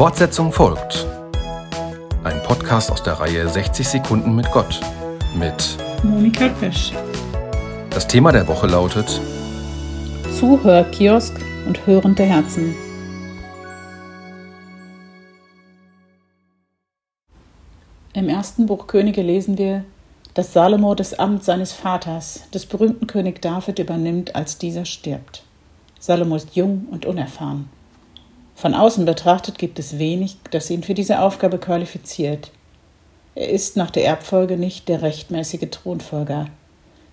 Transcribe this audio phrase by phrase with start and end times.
[0.00, 1.06] Fortsetzung folgt.
[2.24, 4.80] Ein Podcast aus der Reihe 60 Sekunden mit Gott
[5.34, 6.94] mit Monika Pesch.
[7.90, 9.20] Das Thema der Woche lautet
[10.38, 11.34] Zuhörkiosk
[11.66, 12.74] und hörende Herzen.
[18.14, 19.84] Im ersten Buch Könige lesen wir,
[20.32, 25.42] dass Salomo das Amt seines Vaters, des berühmten König David, übernimmt, als dieser stirbt.
[25.98, 27.68] Salomo ist jung und unerfahren.
[28.60, 32.50] Von außen betrachtet gibt es wenig, das ihn für diese Aufgabe qualifiziert.
[33.34, 36.44] Er ist nach der Erbfolge nicht der rechtmäßige Thronfolger.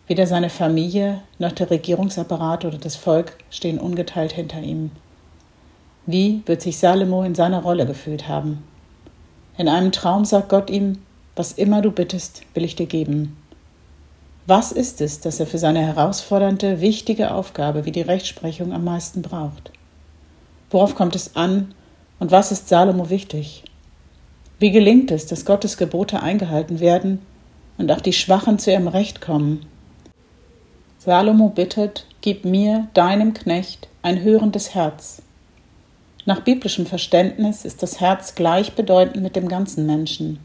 [0.07, 4.91] Weder seine Familie noch der Regierungsapparat oder das Volk stehen ungeteilt hinter ihm.
[6.05, 8.61] Wie wird sich Salomo in seiner Rolle gefühlt haben?
[9.57, 10.97] In einem Traum sagt Gott ihm,
[11.37, 13.37] was immer du bittest, will ich dir geben.
[14.47, 19.21] Was ist es, das er für seine herausfordernde, wichtige Aufgabe wie die Rechtsprechung am meisten
[19.21, 19.71] braucht?
[20.69, 21.73] Worauf kommt es an
[22.19, 23.63] und was ist Salomo wichtig?
[24.59, 27.21] Wie gelingt es, dass Gottes Gebote eingehalten werden
[27.77, 29.65] und auch die Schwachen zu ihrem Recht kommen?
[30.97, 35.21] Salomo bittet, gib mir, deinem Knecht, ein hörendes Herz,
[36.27, 40.39] nach biblischem Verständnis ist das Herz gleichbedeutend mit dem ganzen Menschen.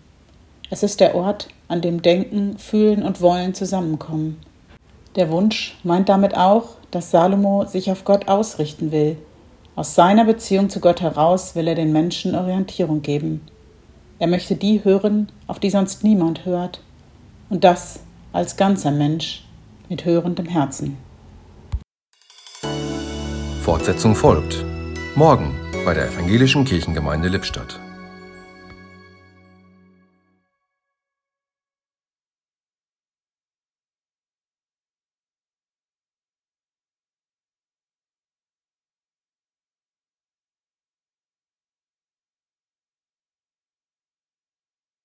[0.71, 4.41] Es ist der Ort, an dem Denken, Fühlen und Wollen zusammenkommen.
[5.17, 9.17] Der Wunsch meint damit auch, dass Salomo sich auf Gott ausrichten will.
[9.75, 13.41] Aus seiner Beziehung zu Gott heraus will er den Menschen Orientierung geben.
[14.19, 16.81] Er möchte die hören, auf die sonst niemand hört.
[17.49, 18.01] Und das
[18.35, 19.45] als ganzer Mensch
[19.89, 20.99] mit hörendem Herzen.
[23.63, 24.63] Fortsetzung folgt.
[25.15, 25.55] Morgen
[25.87, 27.81] bei der Evangelischen Kirchengemeinde Lippstadt.